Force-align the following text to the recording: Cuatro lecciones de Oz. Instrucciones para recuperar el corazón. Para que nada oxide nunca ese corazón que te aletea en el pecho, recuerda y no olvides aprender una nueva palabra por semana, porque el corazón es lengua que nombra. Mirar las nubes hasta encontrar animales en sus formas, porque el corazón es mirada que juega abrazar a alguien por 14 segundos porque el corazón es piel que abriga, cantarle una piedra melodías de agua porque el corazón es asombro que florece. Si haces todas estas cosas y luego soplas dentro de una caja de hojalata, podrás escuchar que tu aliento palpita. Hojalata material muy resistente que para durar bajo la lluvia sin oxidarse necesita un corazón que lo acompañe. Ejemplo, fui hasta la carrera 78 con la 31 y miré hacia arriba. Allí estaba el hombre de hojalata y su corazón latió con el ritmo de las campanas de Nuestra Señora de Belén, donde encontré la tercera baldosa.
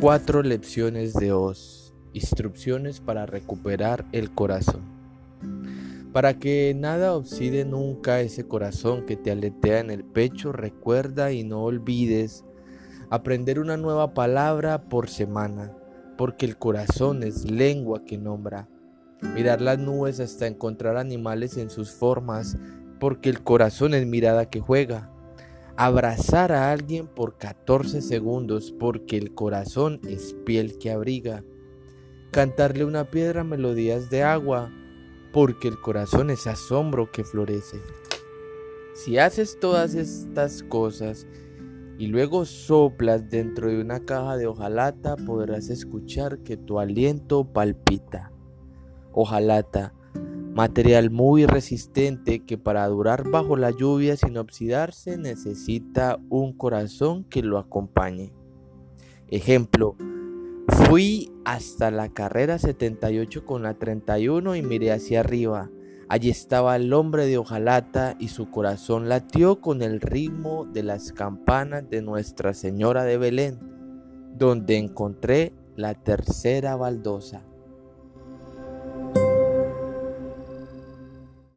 Cuatro 0.00 0.44
lecciones 0.44 1.12
de 1.12 1.32
Oz. 1.32 1.92
Instrucciones 2.12 3.00
para 3.00 3.26
recuperar 3.26 4.04
el 4.12 4.32
corazón. 4.32 4.82
Para 6.12 6.38
que 6.38 6.72
nada 6.78 7.16
oxide 7.16 7.64
nunca 7.64 8.20
ese 8.20 8.46
corazón 8.46 9.06
que 9.06 9.16
te 9.16 9.32
aletea 9.32 9.80
en 9.80 9.90
el 9.90 10.04
pecho, 10.04 10.52
recuerda 10.52 11.32
y 11.32 11.42
no 11.42 11.64
olvides 11.64 12.44
aprender 13.10 13.58
una 13.58 13.76
nueva 13.76 14.14
palabra 14.14 14.88
por 14.88 15.08
semana, 15.08 15.76
porque 16.16 16.46
el 16.46 16.56
corazón 16.56 17.24
es 17.24 17.50
lengua 17.50 18.04
que 18.04 18.18
nombra. 18.18 18.68
Mirar 19.34 19.60
las 19.60 19.80
nubes 19.80 20.20
hasta 20.20 20.46
encontrar 20.46 20.96
animales 20.96 21.56
en 21.56 21.70
sus 21.70 21.90
formas, 21.90 22.56
porque 23.00 23.30
el 23.30 23.42
corazón 23.42 23.94
es 23.94 24.06
mirada 24.06 24.48
que 24.48 24.60
juega 24.60 25.10
abrazar 25.78 26.50
a 26.50 26.72
alguien 26.72 27.06
por 27.06 27.38
14 27.38 28.02
segundos 28.02 28.74
porque 28.80 29.16
el 29.16 29.32
corazón 29.32 30.00
es 30.08 30.34
piel 30.44 30.76
que 30.76 30.90
abriga, 30.90 31.44
cantarle 32.32 32.84
una 32.84 33.04
piedra 33.04 33.44
melodías 33.44 34.10
de 34.10 34.24
agua 34.24 34.72
porque 35.32 35.68
el 35.68 35.80
corazón 35.80 36.30
es 36.30 36.48
asombro 36.48 37.12
que 37.12 37.22
florece. 37.22 37.80
Si 38.92 39.18
haces 39.18 39.60
todas 39.60 39.94
estas 39.94 40.64
cosas 40.64 41.28
y 41.96 42.08
luego 42.08 42.44
soplas 42.44 43.30
dentro 43.30 43.68
de 43.68 43.80
una 43.80 44.00
caja 44.00 44.36
de 44.36 44.48
hojalata, 44.48 45.14
podrás 45.14 45.70
escuchar 45.70 46.40
que 46.40 46.56
tu 46.56 46.80
aliento 46.80 47.44
palpita. 47.44 48.32
Hojalata 49.12 49.94
material 50.58 51.10
muy 51.10 51.46
resistente 51.46 52.40
que 52.40 52.58
para 52.58 52.84
durar 52.88 53.30
bajo 53.30 53.56
la 53.56 53.70
lluvia 53.70 54.16
sin 54.16 54.36
oxidarse 54.36 55.16
necesita 55.16 56.18
un 56.30 56.52
corazón 56.52 57.22
que 57.22 57.42
lo 57.42 57.58
acompañe. 57.58 58.32
Ejemplo, 59.28 59.94
fui 60.66 61.30
hasta 61.44 61.92
la 61.92 62.08
carrera 62.08 62.58
78 62.58 63.46
con 63.46 63.62
la 63.62 63.74
31 63.74 64.56
y 64.56 64.62
miré 64.62 64.90
hacia 64.90 65.20
arriba. 65.20 65.70
Allí 66.08 66.28
estaba 66.28 66.74
el 66.74 66.92
hombre 66.92 67.26
de 67.26 67.38
hojalata 67.38 68.16
y 68.18 68.26
su 68.26 68.50
corazón 68.50 69.08
latió 69.08 69.60
con 69.60 69.80
el 69.80 70.00
ritmo 70.00 70.64
de 70.64 70.82
las 70.82 71.12
campanas 71.12 71.88
de 71.88 72.02
Nuestra 72.02 72.52
Señora 72.52 73.04
de 73.04 73.16
Belén, 73.16 73.60
donde 74.36 74.76
encontré 74.76 75.52
la 75.76 75.94
tercera 75.94 76.74
baldosa. 76.74 77.44